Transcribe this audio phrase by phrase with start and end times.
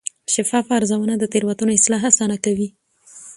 [0.33, 2.67] شفاف ارزونه د تېروتنو اصلاح اسانه کوي.